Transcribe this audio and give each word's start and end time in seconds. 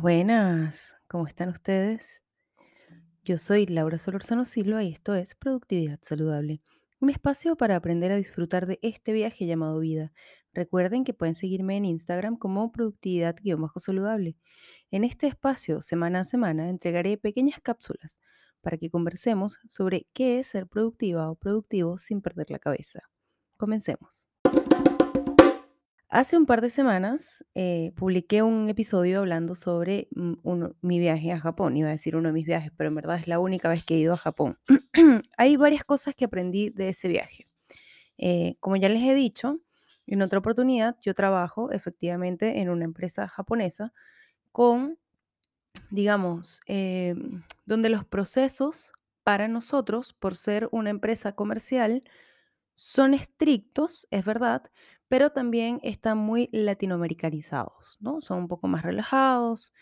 Buenas. 0.00 0.96
¿Cómo 1.08 1.26
están 1.26 1.50
ustedes? 1.50 2.22
Yo 3.22 3.36
soy 3.36 3.66
Laura 3.66 3.98
Solorzano 3.98 4.46
Silva 4.46 4.82
y 4.82 4.90
esto 4.92 5.14
es 5.14 5.34
Productividad 5.34 5.98
Saludable, 6.00 6.62
un 7.00 7.10
espacio 7.10 7.54
para 7.54 7.76
aprender 7.76 8.10
a 8.10 8.16
disfrutar 8.16 8.64
de 8.64 8.78
este 8.80 9.12
viaje 9.12 9.44
llamado 9.44 9.78
vida. 9.78 10.10
Recuerden 10.54 11.04
que 11.04 11.12
pueden 11.12 11.34
seguirme 11.34 11.76
en 11.76 11.84
Instagram 11.84 12.38
como 12.38 12.72
productividad-saludable. 12.72 14.38
En 14.90 15.04
este 15.04 15.26
espacio, 15.26 15.82
semana 15.82 16.20
a 16.20 16.24
semana, 16.24 16.70
entregaré 16.70 17.18
pequeñas 17.18 17.60
cápsulas 17.60 18.16
para 18.62 18.78
que 18.78 18.88
conversemos 18.88 19.58
sobre 19.68 20.06
qué 20.14 20.38
es 20.38 20.46
ser 20.46 20.66
productiva 20.66 21.30
o 21.30 21.34
productivo 21.34 21.98
sin 21.98 22.22
perder 22.22 22.50
la 22.50 22.58
cabeza. 22.58 23.00
Comencemos. 23.58 24.29
Hace 26.12 26.36
un 26.36 26.44
par 26.44 26.60
de 26.60 26.70
semanas 26.70 27.44
eh, 27.54 27.92
publiqué 27.94 28.42
un 28.42 28.68
episodio 28.68 29.20
hablando 29.20 29.54
sobre 29.54 30.08
mm, 30.10 30.64
mi 30.82 30.98
viaje 30.98 31.30
a 31.30 31.38
Japón. 31.38 31.76
Iba 31.76 31.86
a 31.86 31.92
decir 31.92 32.16
uno 32.16 32.30
de 32.30 32.32
mis 32.32 32.46
viajes, 32.46 32.72
pero 32.76 32.88
en 32.88 32.96
verdad 32.96 33.16
es 33.16 33.28
la 33.28 33.38
única 33.38 33.68
vez 33.68 33.84
que 33.84 33.94
he 33.94 33.98
ido 33.98 34.14
a 34.14 34.16
Japón. 34.16 34.58
Hay 35.36 35.56
varias 35.56 35.84
cosas 35.84 36.16
que 36.16 36.24
aprendí 36.24 36.70
de 36.70 36.88
ese 36.88 37.06
viaje. 37.06 37.46
Eh, 38.18 38.56
como 38.58 38.74
ya 38.74 38.88
les 38.88 39.04
he 39.04 39.14
dicho, 39.14 39.60
en 40.08 40.22
otra 40.22 40.40
oportunidad 40.40 40.96
yo 41.00 41.14
trabajo 41.14 41.70
efectivamente 41.70 42.60
en 42.60 42.70
una 42.70 42.86
empresa 42.86 43.28
japonesa 43.28 43.92
con, 44.50 44.98
digamos, 45.90 46.60
em, 46.66 47.44
donde 47.66 47.88
los 47.88 48.04
procesos 48.04 48.90
para 49.22 49.46
nosotros, 49.46 50.12
por 50.12 50.36
ser 50.36 50.68
una 50.72 50.90
empresa 50.90 51.36
comercial, 51.36 52.02
son 52.74 53.14
estrictos, 53.14 54.08
es 54.10 54.24
verdad, 54.24 54.62
pero 55.10 55.30
también 55.30 55.80
están 55.82 56.18
muy 56.18 56.48
latinoamericanizados, 56.52 57.96
¿no? 58.00 58.20
Son 58.20 58.38
un 58.38 58.48
poco 58.48 58.68
más 58.68 58.84
relajados, 58.84 59.72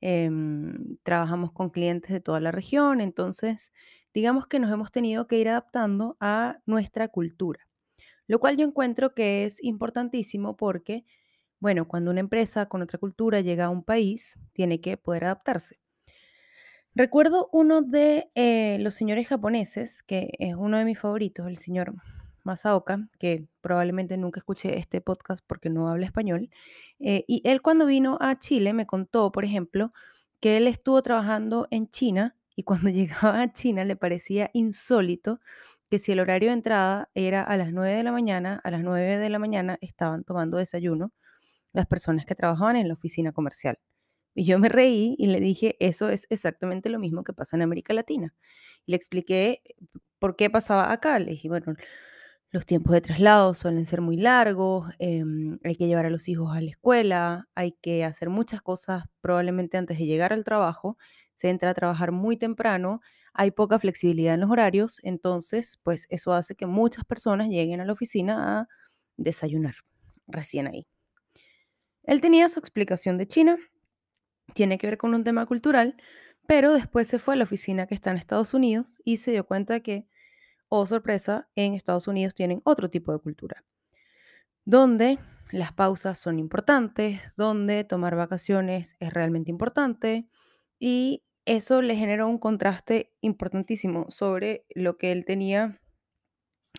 em, 0.00 0.96
trabajamos 1.02 1.50
con 1.50 1.70
clientes 1.70 2.12
de 2.12 2.20
toda 2.20 2.38
la 2.38 2.52
región, 2.52 3.00
entonces 3.00 3.72
digamos 4.14 4.46
que 4.46 4.60
nos 4.60 4.72
hemos 4.72 4.92
tenido 4.92 5.26
que 5.26 5.38
ir 5.38 5.48
adaptando 5.48 6.16
a 6.20 6.58
nuestra 6.66 7.08
cultura, 7.08 7.68
lo 8.28 8.38
cual 8.38 8.56
yo 8.56 8.64
encuentro 8.64 9.12
que 9.12 9.44
es 9.44 9.62
importantísimo 9.64 10.56
porque, 10.56 11.04
bueno, 11.58 11.88
cuando 11.88 12.12
una 12.12 12.20
empresa 12.20 12.66
con 12.66 12.80
otra 12.82 13.00
cultura 13.00 13.40
llega 13.40 13.64
a 13.64 13.70
un 13.70 13.82
país, 13.82 14.38
tiene 14.52 14.80
que 14.80 14.96
poder 14.96 15.24
adaptarse. 15.24 15.80
Recuerdo 16.94 17.48
uno 17.52 17.82
de 17.82 18.30
eh, 18.36 18.78
los 18.80 18.94
señores 18.94 19.26
japoneses, 19.26 20.04
que 20.04 20.30
es 20.38 20.54
uno 20.54 20.78
de 20.78 20.84
mis 20.84 20.98
favoritos, 20.98 21.48
el 21.48 21.58
señor 21.58 21.94
Masaoka, 22.46 23.08
que 23.18 23.48
probablemente 23.60 24.16
nunca 24.16 24.40
escuché 24.40 24.78
este 24.78 25.00
podcast 25.00 25.44
porque 25.46 25.68
no 25.68 25.88
habla 25.88 26.06
español. 26.06 26.48
eh, 27.00 27.24
y 27.28 27.42
él 27.44 27.60
cuando 27.60 27.86
vino 27.86 28.16
a 28.20 28.38
Chile 28.38 28.72
me 28.72 28.86
contó, 28.86 29.32
por 29.32 29.44
ejemplo, 29.44 29.92
que 30.40 30.56
él 30.56 30.66
estuvo 30.68 31.02
trabajando 31.02 31.66
en 31.70 31.88
China 31.90 32.36
y 32.54 32.62
cuando 32.62 32.88
llegaba 32.90 33.42
a 33.42 33.52
China 33.52 33.84
le 33.84 33.96
parecía 33.96 34.50
insólito 34.54 35.40
que 35.90 35.98
si 35.98 36.12
el 36.12 36.20
horario 36.20 36.48
de 36.50 36.54
entrada 36.54 37.10
era 37.14 37.42
a 37.42 37.56
las 37.56 37.72
9 37.72 37.94
de 37.94 38.02
la 38.02 38.12
mañana, 38.12 38.60
a 38.64 38.70
las 38.70 38.82
9 38.82 39.18
de 39.18 39.30
la 39.30 39.38
mañana 39.38 39.78
estaban 39.80 40.24
tomando 40.24 40.56
desayuno 40.56 41.12
las 41.72 41.86
personas 41.86 42.26
que 42.26 42.34
trabajaban 42.34 42.76
en 42.76 42.88
la 42.88 42.94
oficina 42.94 43.32
comercial. 43.32 43.78
Y 44.34 44.44
yo 44.44 44.58
me 44.58 44.68
reí 44.68 45.16
y 45.18 45.28
le 45.28 45.40
dije, 45.40 45.76
eso 45.80 46.10
es 46.10 46.26
exactamente 46.30 46.90
lo 46.90 46.98
mismo 46.98 47.24
que 47.24 47.32
pasa 47.32 47.56
en 47.56 47.62
América 47.62 47.94
Latina. 47.94 48.34
Y 48.86 48.92
le 48.92 48.96
expliqué 48.96 49.62
por 50.18 50.36
qué 50.36 50.50
pasaba 50.50 50.92
acá. 50.92 51.18
Le 51.18 51.32
dije, 51.32 51.48
bueno, 51.48 51.74
los 52.52 52.64
tiempos 52.66 52.92
de 52.92 53.00
traslado 53.00 53.54
suelen 53.54 53.86
ser 53.86 54.00
muy 54.00 54.16
largos, 54.16 54.90
em, 54.98 55.58
hay 55.64 55.76
que 55.76 55.86
llevar 55.86 56.06
a 56.06 56.10
los 56.10 56.28
hijos 56.28 56.54
a 56.56 56.60
la 56.60 56.70
escuela, 56.70 57.48
hay 57.54 57.72
que 57.72 58.04
hacer 58.04 58.30
muchas 58.30 58.62
cosas 58.62 59.04
probablemente 59.20 59.76
antes 59.76 59.98
de 59.98 60.06
llegar 60.06 60.32
al 60.32 60.44
trabajo, 60.44 60.96
se 61.34 61.50
entra 61.50 61.70
a 61.70 61.74
trabajar 61.74 62.12
muy 62.12 62.36
temprano, 62.36 63.00
hay 63.34 63.50
poca 63.50 63.78
flexibilidad 63.78 64.34
en 64.34 64.40
los 64.40 64.50
horarios, 64.50 65.00
entonces, 65.02 65.78
pues 65.82 66.06
eso 66.10 66.32
hace 66.32 66.54
que 66.54 66.66
muchas 66.66 67.04
personas 67.04 67.48
lleguen 67.48 67.80
a 67.80 67.84
la 67.84 67.92
oficina 67.92 68.60
a 68.60 68.68
desayunar 69.18 69.74
recién 70.26 70.66
ahí. 70.68 70.86
Él 72.04 72.20
tenía 72.20 72.48
su 72.48 72.58
explicación 72.60 73.18
de 73.18 73.26
China, 73.26 73.58
tiene 74.54 74.78
que 74.78 74.88
ver 74.88 74.98
con 74.98 75.14
un 75.14 75.24
tema 75.24 75.46
cultural, 75.46 75.96
pero 76.46 76.72
después 76.74 77.08
se 77.08 77.18
fue 77.18 77.34
a 77.34 77.38
la 77.38 77.44
oficina 77.44 77.86
que 77.86 77.94
está 77.94 78.10
en 78.10 78.18
Estados 78.18 78.54
Unidos 78.54 79.00
y 79.04 79.18
se 79.18 79.32
dio 79.32 79.46
cuenta 79.46 79.80
que, 79.80 80.06
oh 80.68 80.86
sorpresa, 80.86 81.48
en 81.54 81.74
Estados 81.74 82.08
Unidos 82.08 82.34
tienen 82.34 82.60
otro 82.64 82.90
tipo 82.90 83.12
de 83.12 83.18
cultura, 83.18 83.64
donde 84.64 85.18
las 85.52 85.72
pausas 85.72 86.18
son 86.18 86.38
importantes, 86.38 87.20
donde 87.36 87.84
tomar 87.84 88.16
vacaciones 88.16 88.96
es 89.00 89.12
realmente 89.12 89.50
importante 89.50 90.28
y 90.78 91.22
eso 91.44 91.80
le 91.82 91.94
generó 91.94 92.28
un 92.28 92.38
contraste 92.38 93.12
importantísimo 93.20 94.06
sobre 94.10 94.66
lo 94.74 94.96
que 94.98 95.12
él 95.12 95.24
tenía 95.24 95.80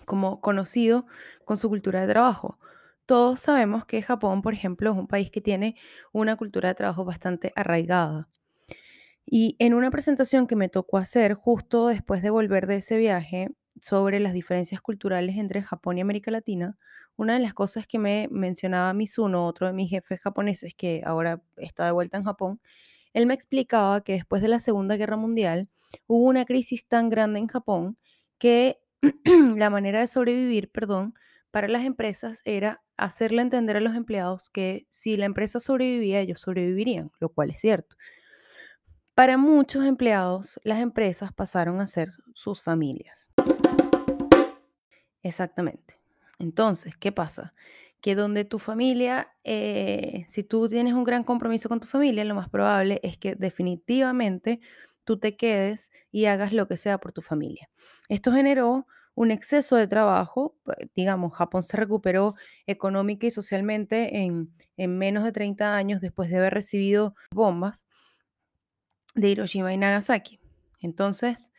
como 0.06 0.42
conocido 0.42 1.06
con 1.46 1.58
su 1.58 1.70
cultura 1.70 2.02
de 2.02 2.12
trabajo. 2.12 2.60
Todos 3.06 3.40
sabemos 3.40 3.86
que 3.86 4.02
Japón, 4.02 4.42
por 4.42 4.54
ejemplo, 4.54 4.92
es 4.92 4.98
un 4.98 5.08
país 5.08 5.32
que 5.32 5.40
tiene 5.40 5.76
una 6.12 6.36
cultura 6.36 6.70
de 6.70 6.76
trabajo 6.76 7.06
bastante 7.06 7.54
arraigada. 7.56 8.28
Y 9.26 9.56
en 9.60 9.74
una 9.74 9.92
presentación 9.92 10.48
que 10.48 10.58
me 10.58 10.70
tocó 10.70 10.98
hacer 10.98 11.34
justo 11.34 11.88
después 11.88 12.22
de 12.22 12.30
volver 12.30 12.68
de 12.68 12.78
ese 12.78 12.98
viaje 12.98 13.50
sobre 13.82 14.20
las 14.20 14.34
diferencias 14.34 14.82
culturales 14.82 15.38
entre 15.38 15.62
Japón 15.62 15.98
y 15.98 16.02
América 16.02 16.32
Latina, 16.32 16.78
una 17.16 17.34
de 17.34 17.40
las 17.40 17.54
cosas 17.54 17.88
que 17.88 18.00
me 18.00 18.28
mencionaba 18.32 18.94
Mizuno, 18.94 19.46
otro 19.46 19.68
de 19.68 19.74
mis 19.74 19.90
jefes 19.90 20.20
japoneses 20.22 20.74
que 20.76 21.02
ahora 21.06 21.42
está 21.58 21.86
de 21.86 21.92
vuelta 21.92 22.18
en 22.18 22.24
Japón, 22.24 22.62
él 23.14 23.26
me 23.26 23.34
explicaba 23.34 24.02
que 24.02 24.14
después 24.14 24.42
de 24.42 24.48
la 24.48 24.60
Segunda 24.60 24.96
Guerra 24.96 25.18
Mundial 25.18 25.70
hubo 26.06 26.26
una 26.26 26.46
crisis 26.46 26.88
tan 26.88 27.10
grande 27.10 27.40
en 27.40 27.48
Japón 27.48 27.98
que 28.38 28.80
la 29.56 29.70
manera 29.70 30.00
de 30.00 30.08
sobrevivir, 30.08 30.72
perdón, 30.72 31.16
para 31.52 31.68
las 31.68 31.86
empresas 31.86 32.42
era 32.46 32.84
hacerle 32.98 33.42
entender 33.42 33.78
a 33.78 33.82
los 33.82 33.96
empleados 33.96 34.50
que 34.50 34.86
si 34.90 35.18
la 35.18 35.26
empresa 35.26 35.60
sobrevivía, 35.60 36.20
ellos 36.20 36.42
sobrevivirían, 36.42 37.12
lo 37.20 37.30
cual 37.30 37.52
es 37.52 37.62
cierto. 37.62 37.96
Para 39.16 39.38
muchos 39.38 39.84
empleados, 39.86 40.60
las 40.64 40.80
empresas 40.80 41.34
pasaron 41.34 41.80
a 41.80 41.88
ser 41.88 42.10
sus 42.36 42.62
familias. 42.62 43.32
Exactamente. 45.28 46.00
Entonces, 46.40 46.96
¿qué 46.98 47.12
pasa? 47.12 47.54
Que 48.02 48.16
donde 48.16 48.46
tu 48.46 48.60
familia, 48.60 49.34
eh, 49.44 50.24
si 50.28 50.44
tú 50.44 50.70
tienes 50.70 50.94
un 50.94 51.04
gran 51.04 51.24
compromiso 51.24 51.68
con 51.70 51.80
tu 51.82 51.88
familia, 51.88 52.24
lo 52.26 52.36
más 52.36 52.50
probable 52.50 53.00
es 53.04 53.18
que 53.18 53.36
definitivamente 53.36 54.62
tú 55.04 55.18
te 55.20 55.36
quedes 55.36 55.92
y 56.12 56.26
hagas 56.26 56.54
lo 56.54 56.68
que 56.68 56.78
sea 56.78 56.98
por 57.00 57.12
tu 57.12 57.22
familia. 57.22 57.70
Esto 58.10 58.32
generó 58.32 58.88
un 59.16 59.32
exceso 59.32 59.76
de 59.76 59.88
trabajo, 59.88 60.56
digamos, 60.96 61.34
Japón 61.34 61.64
se 61.64 61.76
recuperó 61.76 62.36
económica 62.68 63.26
y 63.28 63.32
socialmente 63.32 64.18
en, 64.20 64.54
en 64.78 64.98
menos 64.98 65.24
de 65.24 65.32
30 65.34 65.76
años 65.76 66.02
después 66.02 66.30
de 66.30 66.38
haber 66.38 66.54
recibido 66.54 67.16
bombas 67.32 67.86
de 69.16 69.30
Hiroshima 69.30 69.74
y 69.74 69.78
Nagasaki. 69.78 70.40
Entonces, 70.82 71.52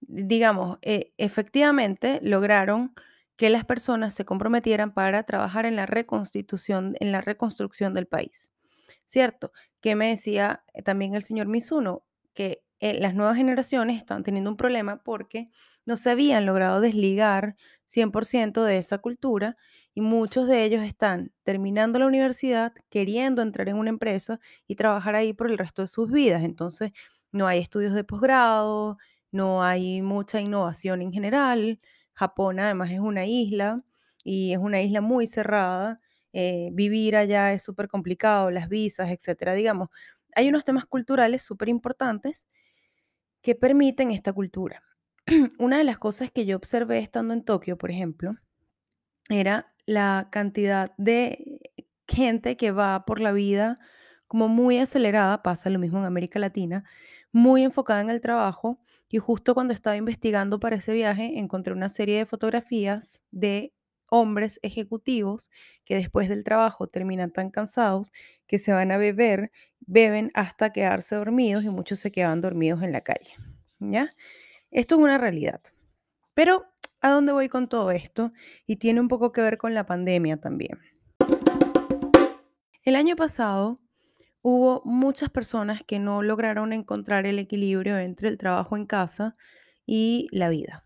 digamos, 0.00 0.78
eh, 0.82 1.12
efectivamente 1.18 2.20
lograron 2.22 2.94
que 3.36 3.50
las 3.50 3.64
personas 3.64 4.14
se 4.14 4.24
comprometieran 4.24 4.92
para 4.94 5.24
trabajar 5.24 5.66
en 5.66 5.76
la 5.76 5.86
reconstitución, 5.86 6.94
en 7.00 7.12
la 7.12 7.20
reconstrucción 7.20 7.94
del 7.94 8.06
país. 8.06 8.52
¿Cierto? 9.06 9.52
Que 9.80 9.96
me 9.96 10.08
decía 10.08 10.64
eh, 10.74 10.82
también 10.82 11.14
el 11.14 11.22
señor 11.22 11.46
Mizuno, 11.46 12.04
que 12.34 12.62
eh, 12.80 12.98
las 13.00 13.14
nuevas 13.14 13.36
generaciones 13.36 13.96
están 13.96 14.24
teniendo 14.24 14.50
un 14.50 14.56
problema 14.56 15.02
porque 15.02 15.48
no 15.86 15.96
se 15.96 16.10
habían 16.10 16.44
logrado 16.46 16.80
desligar 16.80 17.56
100% 17.86 18.62
de 18.64 18.78
esa 18.78 18.98
cultura 18.98 19.56
y 19.94 20.00
muchos 20.00 20.48
de 20.48 20.64
ellos 20.64 20.82
están 20.82 21.32
terminando 21.44 21.98
la 21.98 22.06
universidad, 22.06 22.72
queriendo 22.90 23.42
entrar 23.42 23.68
en 23.68 23.76
una 23.76 23.90
empresa 23.90 24.40
y 24.66 24.74
trabajar 24.74 25.14
ahí 25.14 25.32
por 25.32 25.50
el 25.50 25.58
resto 25.58 25.82
de 25.82 25.88
sus 25.88 26.10
vidas. 26.10 26.42
Entonces, 26.42 26.92
no 27.32 27.46
hay 27.46 27.60
estudios 27.60 27.94
de 27.94 28.04
posgrado, 28.04 28.98
no 29.30 29.62
hay 29.62 30.02
mucha 30.02 30.40
innovación 30.40 31.02
en 31.02 31.12
general. 31.12 31.80
Japón 32.14 32.60
además 32.60 32.90
es 32.92 33.00
una 33.00 33.26
isla 33.26 33.82
y 34.24 34.52
es 34.52 34.58
una 34.58 34.80
isla 34.82 35.00
muy 35.00 35.26
cerrada. 35.26 36.00
eh, 36.32 36.70
vivir 36.72 37.16
allá 37.16 37.52
es 37.52 37.62
súper 37.62 37.88
complicado, 37.88 38.50
las 38.50 38.68
visas, 38.68 39.10
etcétera. 39.10 39.54
Digamos, 39.54 39.88
hay 40.34 40.48
unos 40.48 40.64
temas 40.64 40.84
culturales 40.86 41.42
súper 41.42 41.68
importantes 41.68 42.48
que 43.42 43.54
permiten 43.54 44.10
esta 44.10 44.32
cultura. 44.32 44.82
Una 45.58 45.78
de 45.78 45.84
las 45.84 45.98
cosas 45.98 46.30
que 46.30 46.46
yo 46.46 46.56
observé 46.56 46.98
estando 46.98 47.34
en 47.34 47.44
Tokio, 47.44 47.78
por 47.78 47.90
ejemplo, 47.90 48.34
era 49.28 49.72
la 49.86 50.28
cantidad 50.30 50.92
de 50.98 51.60
gente 52.08 52.56
que 52.56 52.70
va 52.70 53.04
por 53.04 53.20
la 53.20 53.32
vida 53.32 53.76
como 54.26 54.48
muy 54.48 54.78
acelerada, 54.78 55.42
pasa 55.42 55.70
lo 55.70 55.78
mismo 55.78 55.98
en 55.98 56.04
América 56.06 56.38
Latina, 56.38 56.84
muy 57.34 57.64
enfocada 57.64 58.00
en 58.00 58.10
el 58.10 58.20
trabajo. 58.20 58.78
Y 59.10 59.18
justo 59.18 59.54
cuando 59.54 59.74
estaba 59.74 59.96
investigando 59.96 60.60
para 60.60 60.76
ese 60.76 60.94
viaje, 60.94 61.38
encontré 61.38 61.74
una 61.74 61.88
serie 61.88 62.18
de 62.18 62.26
fotografías 62.26 63.22
de 63.32 63.74
hombres 64.08 64.60
ejecutivos 64.62 65.50
que 65.84 65.96
después 65.96 66.28
del 66.28 66.44
trabajo 66.44 66.86
terminan 66.86 67.32
tan 67.32 67.50
cansados 67.50 68.12
que 68.46 68.60
se 68.60 68.72
van 68.72 68.92
a 68.92 68.98
beber, 68.98 69.50
beben 69.80 70.30
hasta 70.34 70.72
quedarse 70.72 71.16
dormidos 71.16 71.64
y 71.64 71.70
muchos 71.70 71.98
se 71.98 72.12
quedan 72.12 72.40
dormidos 72.40 72.82
en 72.82 72.92
la 72.92 73.00
calle. 73.00 73.34
¿Ya? 73.80 74.10
Esto 74.70 74.94
es 74.94 75.00
una 75.00 75.18
realidad. 75.18 75.60
Pero, 76.34 76.66
¿a 77.00 77.10
dónde 77.10 77.32
voy 77.32 77.48
con 77.48 77.68
todo 77.68 77.90
esto? 77.90 78.32
Y 78.64 78.76
tiene 78.76 79.00
un 79.00 79.08
poco 79.08 79.32
que 79.32 79.40
ver 79.40 79.58
con 79.58 79.74
la 79.74 79.86
pandemia 79.86 80.36
también. 80.36 80.78
El 82.84 82.94
año 82.94 83.16
pasado 83.16 83.80
hubo 84.44 84.82
muchas 84.84 85.30
personas 85.30 85.82
que 85.84 85.98
no 85.98 86.22
lograron 86.22 86.74
encontrar 86.74 87.24
el 87.26 87.38
equilibrio 87.38 87.96
entre 87.98 88.28
el 88.28 88.36
trabajo 88.36 88.76
en 88.76 88.84
casa 88.84 89.36
y 89.86 90.28
la 90.32 90.50
vida. 90.50 90.84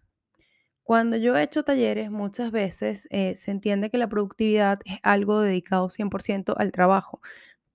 Cuando 0.85 1.17
yo 1.17 1.37
he 1.37 1.43
hecho 1.43 1.65
talleres, 1.65 2.11
muchas 2.11 2.53
veces 2.53 3.09
eh, 3.11 3.35
se 3.37 3.51
entiende 3.51 3.91
que 3.91 3.99
la 3.99 4.09
productividad 4.09 4.81
es 4.85 5.01
algo 5.03 5.41
dedicado 5.41 5.91
100% 5.91 6.55
al 6.57 6.71
trabajo, 6.71 7.21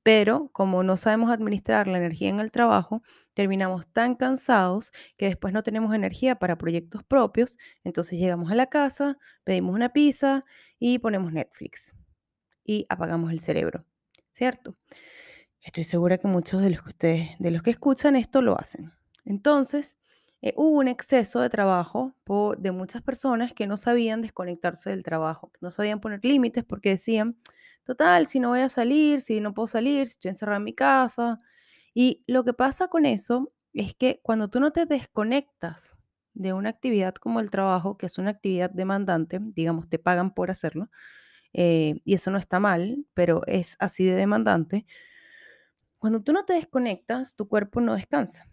pero 0.03 0.49
como 0.53 0.83
no 0.83 0.97
sabemos 0.97 1.31
administrar 1.31 1.87
la 1.87 1.97
energía 1.97 2.29
en 2.29 2.39
el 2.39 2.51
trabajo, 2.51 3.03
terminamos 3.33 3.85
tan 3.87 4.15
cansados 4.15 4.93
que 5.17 5.25
después 5.27 5.53
no 5.53 5.63
tenemos 5.63 5.93
energía 5.93 6.35
para 6.37 6.57
proyectos 6.57 7.03
propios, 7.03 7.57
entonces 7.83 8.19
llegamos 8.19 8.51
a 8.51 8.55
la 8.55 8.67
casa, 8.67 9.17
pedimos 9.43 9.75
una 9.75 9.89
pizza 9.93 10.45
y 10.79 10.99
ponemos 10.99 11.33
Netflix 11.33 11.97
y 12.63 12.85
apagamos 12.89 13.31
el 13.33 13.41
cerebro, 13.41 13.85
¿cierto? 14.31 14.77
Estoy 15.63 15.85
segura 15.85 16.17
que 16.17 16.27
muchos 16.27 16.61
de 16.61 16.69
los 16.69 16.81
que 16.83 16.89
ustedes, 16.89 17.29
de 17.39 17.51
los 17.51 17.63
que 17.63 17.71
escuchan 17.71 18.15
esto 18.15 18.41
lo 18.41 18.59
hacen. 18.59 18.91
Entonces, 19.25 19.97
eh, 20.41 20.53
hubo 20.57 20.77
un 20.77 20.89
exceso 20.89 21.39
de 21.39 21.49
trabajo 21.49 22.13
de 22.57 22.71
muchas 22.71 23.01
personas 23.01 23.53
que 23.53 23.65
no 23.65 23.77
sabían 23.77 24.21
desconectarse 24.21 24.89
del 24.89 25.03
trabajo, 25.03 25.51
no 25.61 25.71
sabían 25.71 26.01
poner 26.01 26.19
límites 26.25 26.65
porque 26.65 26.89
decían, 26.89 27.37
total, 27.85 28.27
si 28.27 28.39
no 28.41 28.49
voy 28.49 28.59
a 28.59 28.69
salir, 28.69 29.21
si 29.21 29.39
no 29.39 29.53
puedo 29.53 29.67
salir, 29.67 30.07
si 30.07 30.13
estoy 30.13 30.29
encerrada 30.29 30.57
en 30.57 30.65
mi 30.65 30.73
casa. 30.73 31.39
Y 31.93 32.23
lo 32.27 32.43
que 32.43 32.53
pasa 32.53 32.89
con 32.89 33.05
eso 33.05 33.53
es 33.73 33.95
que 33.95 34.19
cuando 34.21 34.49
tú 34.49 34.59
no 34.59 34.71
te 34.71 34.85
desconectas 34.85 35.95
de 36.33 36.51
una 36.51 36.69
actividad 36.69 37.15
como 37.15 37.39
el 37.39 37.51
trabajo, 37.51 37.97
que 37.97 38.07
es 38.07 38.17
una 38.17 38.31
actividad 38.31 38.69
demandante, 38.69 39.39
digamos, 39.41 39.87
te 39.87 39.99
pagan 39.99 40.33
por 40.33 40.51
hacerlo, 40.51 40.89
eh, 41.53 42.01
y 42.03 42.15
eso 42.15 42.31
no 42.31 42.37
está 42.39 42.59
mal, 42.59 43.05
pero 43.13 43.43
es 43.47 43.75
así 43.79 44.05
de 44.05 44.15
demandante, 44.15 44.85
cuando 46.03 46.21
tú 46.21 46.33
no 46.33 46.43
te 46.43 46.51
desconectas, 46.51 47.37
tu 47.37 47.47
cuerpo 47.47 47.79
no 47.79 47.95
descansa. 47.95 48.51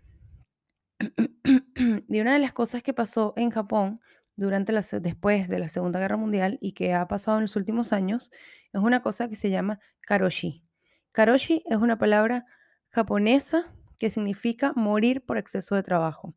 y 2.08 2.20
una 2.20 2.34
de 2.34 2.38
las 2.38 2.52
cosas 2.52 2.80
que 2.80 2.94
pasó 2.94 3.34
en 3.36 3.50
Japón 3.50 3.98
durante 4.36 4.72
después 5.00 5.48
de 5.48 5.58
la 5.58 5.68
Segunda 5.68 5.98
Guerra 5.98 6.16
Mundial 6.16 6.58
y 6.60 6.74
que 6.74 6.94
ha 6.94 7.08
pasado 7.08 7.38
en 7.38 7.42
los 7.42 7.56
últimos 7.56 7.92
años 7.92 8.30
es 8.72 8.80
una 8.80 9.02
cosa 9.02 9.28
que 9.28 9.34
se 9.34 9.50
llama 9.50 9.80
karoshi. 10.02 10.64
Karoshi 11.10 11.64
es 11.68 11.78
una 11.78 11.98
palabra 11.98 12.46
japonesa 12.90 13.64
que 13.98 14.12
significa 14.12 14.72
morir 14.76 15.26
por 15.26 15.36
exceso 15.36 15.74
de 15.74 15.82
trabajo. 15.82 16.36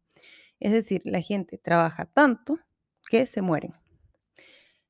Es 0.60 0.72
decir, 0.72 1.04
la 1.06 1.22
gente 1.22 1.60
trabaja 1.60 2.08
tanto 2.08 2.58
que 3.08 3.28
se 3.28 3.44
mueren. 3.44 3.76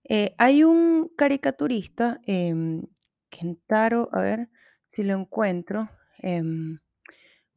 Eh, 0.06 0.36
hay 0.38 0.64
un 0.64 1.12
caricaturista, 1.18 2.22
eh, 2.25 2.81
Kentaro, 3.28 4.08
a 4.14 4.22
ver 4.22 4.50
si 4.88 5.04
lo 5.04 5.20
encuentro, 5.20 5.90
Em, 6.24 6.80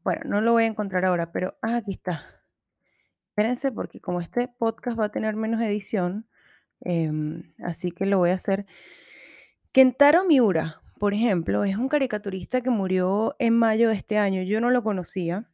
bueno, 0.05 0.23
no 0.27 0.41
lo 0.41 0.53
voy 0.53 0.65
a 0.65 0.67
encontrar 0.67 1.05
ahora, 1.07 1.33
pero 1.33 1.57
ah, 1.63 1.77
aquí 1.77 1.93
está. 1.93 2.23
Espérense 3.31 3.73
porque 3.73 4.01
como 4.01 4.21
este 4.21 4.49
podcast 4.49 4.99
va 4.99 5.07
a 5.07 5.13
tener 5.13 5.37
menos 5.37 5.63
edición, 5.63 6.29
em, 6.81 7.53
así 7.63 7.93
que 7.93 8.07
lo 8.07 8.19
voy 8.19 8.31
a 8.31 8.35
hacer. 8.35 8.67
Kentaro 9.73 10.25
Miura, 10.25 10.81
por 10.99 11.15
ejemplo, 11.15 11.65
es 11.65 11.77
un 11.77 11.89
caricaturista 11.89 12.61
que 12.61 12.71
murió 12.71 13.37
en 13.39 13.59
mayo 13.59 13.89
de 13.89 13.95
este 13.97 14.19
año. 14.19 14.43
Yo 14.43 14.61
no 14.61 14.71
lo 14.71 14.83
conocía. 14.83 15.49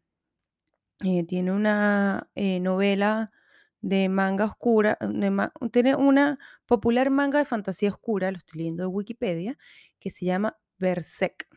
Eh, 1.05 1.25
tiene 1.27 1.53
una 1.53 2.31
eh, 2.35 2.61
novela 2.61 3.33
de 3.81 4.09
manga 4.09 4.45
oscura, 4.45 4.99
tiene 5.73 5.97
una 5.97 6.39
popular 6.67 7.11
manga 7.11 7.41
de 7.41 7.45
fantasía 7.45 7.91
oscura, 7.91 8.31
lo 8.31 8.39
estoy 8.39 8.59
leyendo 8.59 8.85
de 8.85 8.87
Wikipedia, 8.87 9.59
que 9.99 10.11
se 10.11 10.25
llama 10.25 10.57
Berserk. 10.79 11.52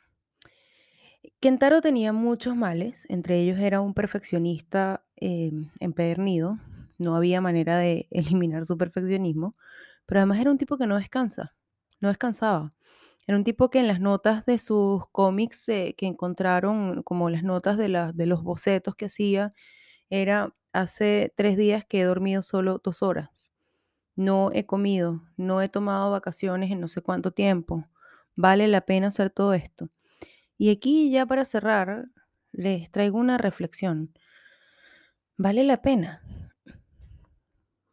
Kentaro 1.39 1.81
tenía 1.81 2.11
muchos 2.13 2.55
males, 2.55 3.05
entre 3.09 3.39
ellos 3.39 3.59
era 3.59 3.81
un 3.81 3.93
perfeccionista 3.93 5.05
em, 5.15 5.69
empedernido, 5.79 6.57
no 6.97 7.15
había 7.15 7.41
manera 7.41 7.77
de 7.77 8.07
eliminar 8.11 8.65
su 8.65 8.77
perfeccionismo, 8.77 9.55
pero 10.05 10.19
además 10.21 10.39
era 10.39 10.51
un 10.51 10.57
tipo 10.57 10.77
que 10.77 10.87
no 10.87 10.97
descansa, 10.97 11.55
no 11.99 12.07
descansaba. 12.09 12.73
Era 13.27 13.37
un 13.37 13.43
tipo 13.43 13.69
que 13.69 13.79
en 13.79 13.87
las 13.87 13.99
notas 13.99 14.45
de 14.45 14.59
sus 14.59 15.03
cómics 15.11 15.65
que 15.65 15.95
encontraron, 16.05 17.01
como 17.03 17.29
las 17.29 17.43
notas 17.43 17.77
de, 17.77 18.11
de 18.13 18.25
los 18.27 18.43
bocetos 18.43 18.95
que 18.95 19.05
hacía, 19.05 19.53
era 20.09 20.53
hace 20.73 21.33
tres 21.35 21.57
días 21.57 21.85
que 21.85 22.01
he 22.01 22.03
dormido 22.05 22.43
solo 22.43 22.81
dos 22.83 23.03
horas. 23.03 23.51
No 24.15 24.51
he 24.53 24.65
comido, 24.65 25.23
no 25.37 25.61
he 25.61 25.69
tomado 25.69 26.11
vacaciones 26.11 26.71
en 26.71 26.81
no 26.81 26.87
sé 26.87 27.01
cuánto 27.01 27.31
tiempo. 27.31 27.85
Vale 28.35 28.67
la 28.67 28.81
pena 28.81 29.07
hacer 29.09 29.29
todo 29.31 29.53
esto. 29.53 29.89
Y 30.57 30.69
aquí 30.69 31.11
ya 31.11 31.25
para 31.25 31.45
cerrar, 31.45 32.05
les 32.51 32.89
traigo 32.91 33.17
una 33.17 33.37
reflexión. 33.37 34.13
¿Vale 35.37 35.63
la 35.63 35.81
pena? 35.81 36.21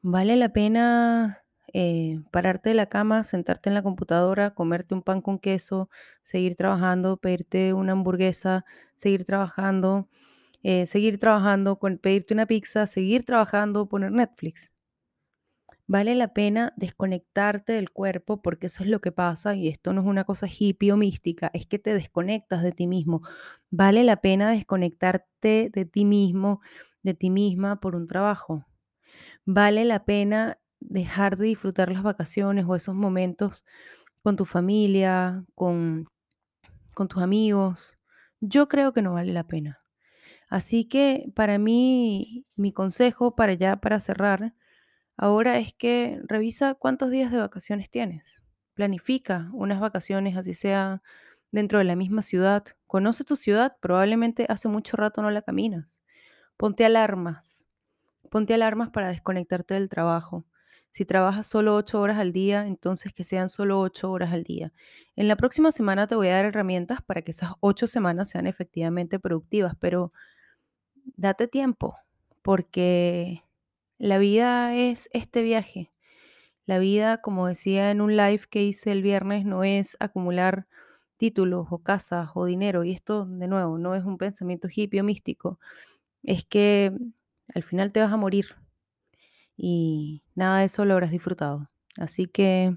¿Vale 0.03 0.37
la 0.37 0.53
pena 0.53 1.45
eh, 1.73 2.21
pararte 2.31 2.71
de 2.71 2.75
la 2.75 2.87
cama, 2.87 3.25
sentarte 3.25 3.71
en 3.71 3.75
la 3.75 3.83
computadora, 3.83 4.55
comerte 4.55 4.95
un 4.95 5.03
pan 5.03 5.21
con 5.23 5.39
queso, 5.39 5.89
seguir 6.23 6.57
trabajando, 6.57 7.17
pedirte 7.17 7.73
una 7.73 7.93
hamburguesa, 7.93 8.65
seguir 8.97 9.25
trabajando, 9.25 10.09
eh, 10.65 10.87
seguir 10.87 11.19
trabajando, 11.19 11.79
pedirte 12.03 12.35
una 12.35 12.47
pizza, 12.47 12.87
seguir 12.89 13.25
trabajando, 13.25 13.89
poner 13.89 14.13
Netflix? 14.13 14.72
Vale 15.93 16.15
la 16.15 16.33
pena 16.33 16.73
desconectarte 16.79 17.75
del 17.75 17.91
cuerpo 17.91 18.41
porque 18.41 18.69
eso 18.69 18.83
es 18.83 18.89
lo 18.89 19.03
que 19.03 19.13
pasa 19.13 19.55
y 19.57 19.69
esto 19.69 19.93
no 19.93 20.01
es 20.01 20.07
una 20.07 20.25
cosa 20.25 20.47
hippie 20.49 20.91
o 20.91 20.97
mística, 20.97 21.51
es 21.53 21.67
que 21.67 21.79
te 21.79 21.93
desconectas 21.93 22.63
de 22.63 22.73
ti 22.73 22.87
mismo. 22.87 23.21
Vale 23.69 24.03
la 24.03 24.17
pena 24.23 24.53
desconectarte 24.53 25.71
de 25.71 25.85
ti 25.85 26.07
mismo, 26.07 26.63
de 27.03 27.13
ti 27.13 27.29
misma 27.29 27.79
por 27.79 27.95
un 27.95 28.07
trabajo. 28.07 28.65
Vale 29.45 29.85
la 29.85 30.07
pena 30.07 30.59
dejar 30.81 31.37
de 31.37 31.49
disfrutar 31.49 31.93
las 31.93 32.03
vacaciones 32.03 32.65
o 32.67 32.75
esos 32.75 32.95
momentos 32.95 33.67
con 34.23 34.37
tu 34.37 34.47
familia, 34.47 35.45
con, 35.55 36.09
con 36.95 37.07
tus 37.07 37.23
amigos. 37.23 37.99
Yo 38.41 38.67
creo 38.67 38.95
que 38.95 39.03
no 39.03 39.13
vale 39.13 39.35
la 39.35 39.47
pena. 39.47 39.83
Así 40.49 40.87
que 40.87 41.31
para 41.35 41.59
mí, 41.59 42.47
mi 42.57 42.73
consejo 42.73 43.37
para 43.37 43.53
ya, 43.53 43.77
para 43.77 44.01
cerrar, 44.01 44.55
Ahora 45.17 45.59
es 45.59 45.75
que 45.75 46.21
revisa 46.25 46.75
cuántos 46.75 47.11
días 47.11 47.31
de 47.31 47.39
vacaciones 47.39 47.91
tienes. 47.91 48.43
Planifica 48.75 49.51
unas 49.53 49.81
vacaciones, 49.81 50.37
así 50.37 50.55
sea 50.55 51.03
dentro 51.51 51.79
de 51.79 51.85
la 51.85 51.97
misma 51.97 52.23
ciudad. 52.23 52.65
Conoce 52.87 53.25
tu 53.25 53.37
ciudad, 53.37 53.77
probablemente 53.81 54.47
hace 54.49 54.69
mucho 54.69 54.97
rato 54.97 55.23
no 55.23 55.31
la 55.31 55.43
caminas. 55.43 56.03
Ponte 56.57 56.85
alarmas. 56.85 57.67
Ponte 58.31 58.55
alarmas 58.55 58.91
para 58.91 59.09
desconectarte 59.09 59.75
del 59.75 59.89
trabajo. 59.89 60.47
Si 60.91 61.05
trabajas 61.07 61.47
solo 61.47 61.75
ocho 61.77 62.01
horas 62.01 62.19
al 62.19 62.33
día, 62.33 62.67
entonces 62.67 63.13
que 63.15 63.25
sean 63.25 63.49
solo 63.49 63.81
ocho 63.81 64.11
horas 64.11 64.33
al 64.33 64.45
día. 64.45 64.73
En 65.17 65.29
la 65.29 65.37
próxima 65.37 65.73
semana 65.73 66.07
te 66.07 66.15
voy 66.15 66.29
a 66.29 66.35
dar 66.37 66.45
herramientas 66.47 67.01
para 67.03 67.23
que 67.23 67.33
esas 67.33 67.53
ocho 67.61 67.87
semanas 67.87 68.31
sean 68.31 68.47
efectivamente 68.47 69.19
productivas, 69.19 69.75
pero 69.81 70.13
date 71.17 71.49
tiempo, 71.49 71.97
porque 72.43 73.43
la 74.03 74.19
vida 74.19 74.75
es 74.75 75.09
este 75.13 75.43
viaje. 75.43 75.93
La 76.67 76.81
vida, 76.81 77.19
como 77.19 77.47
decía 77.47 77.93
en 77.93 78.01
un 78.01 78.17
live 78.17 78.43
que 78.51 78.65
hice 78.65 78.91
el 78.91 79.01
viernes, 79.01 79.45
no 79.45 79.63
es 79.63 79.97
acumular 80.01 80.67
títulos 81.19 81.69
o 81.71 81.79
casas 81.79 82.31
o 82.35 82.45
dinero. 82.45 82.83
Y 82.83 82.91
esto, 82.91 83.27
de 83.27 83.47
nuevo, 83.47 83.79
no 83.79 83.95
es 83.95 84.05
un 84.05 84.19
pensamiento 84.19 84.67
hippie 84.69 85.03
o 85.03 85.05
místico. 85.05 85.61
Es 86.25 86.45
que 86.45 86.93
al 87.55 87.63
final 87.63 87.93
te 87.93 88.01
vas 88.01 88.13
a 88.13 88.17
morir 88.17 88.57
y 89.57 90.25
nada 90.35 90.59
de 90.59 90.65
eso 90.65 90.85
lo 90.85 90.95
habrás 90.95 91.13
disfrutado. 91.13 91.71
Así 91.97 92.27
que 92.27 92.77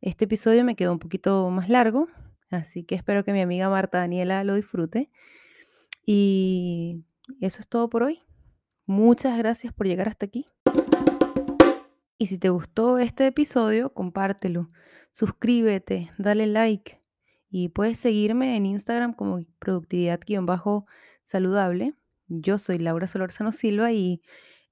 este 0.00 0.24
episodio 0.24 0.64
me 0.64 0.74
quedó 0.74 0.92
un 0.92 1.00
poquito 1.00 1.50
más 1.50 1.68
largo, 1.68 2.08
así 2.48 2.82
que 2.82 2.94
espero 2.94 3.26
que 3.26 3.34
mi 3.34 3.42
amiga 3.42 3.68
Marta 3.68 3.98
Daniela 3.98 4.42
lo 4.42 4.54
disfrute. 4.54 5.10
Y 6.06 7.04
eso 7.42 7.60
es 7.60 7.68
todo 7.68 7.90
por 7.90 8.04
hoy. 8.04 8.22
Muchas 8.86 9.36
gracias 9.38 9.72
por 9.72 9.86
llegar 9.86 10.08
hasta 10.08 10.26
aquí. 10.26 10.46
Y 12.18 12.26
si 12.26 12.38
te 12.38 12.50
gustó 12.50 12.98
este 12.98 13.26
episodio, 13.26 13.92
compártelo, 13.92 14.70
suscríbete, 15.10 16.10
dale 16.18 16.46
like 16.46 17.02
y 17.50 17.68
puedes 17.68 17.98
seguirme 17.98 18.56
en 18.56 18.66
Instagram 18.66 19.12
como 19.12 19.40
productividad-saludable. 19.58 21.94
Yo 22.28 22.58
soy 22.58 22.78
Laura 22.78 23.06
Solorzano 23.06 23.52
Silva 23.52 23.92
y 23.92 24.22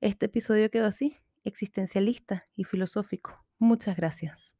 este 0.00 0.26
episodio 0.26 0.70
quedó 0.70 0.86
así, 0.86 1.16
existencialista 1.44 2.44
y 2.54 2.64
filosófico. 2.64 3.36
Muchas 3.58 3.96
gracias. 3.96 4.59